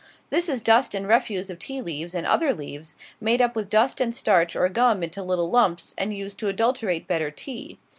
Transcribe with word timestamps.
This 0.31 0.49
is 0.49 0.63
dust 0.63 0.95
and 0.95 1.07
refuse 1.07 1.51
of 1.51 1.59
tea 1.59 1.79
leaves 1.79 2.15
and 2.15 2.25
other 2.25 2.55
leaves, 2.55 2.95
made 3.19 3.39
up 3.39 3.55
with 3.55 3.69
dust 3.69 4.01
and 4.01 4.15
starch 4.15 4.55
or 4.55 4.67
gum 4.67 5.03
into 5.03 5.21
little 5.21 5.51
lumps, 5.51 5.93
and 5.95 6.11
used 6.11 6.39
to 6.39 6.47
adulterate 6.47 7.07
better 7.07 7.29
tea. 7.29 7.77